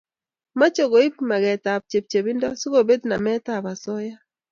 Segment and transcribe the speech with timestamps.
[0.59, 4.15] mache koip maget ab chepchepindo si kepet namet ab asoya